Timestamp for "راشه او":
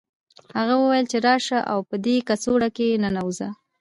1.27-1.79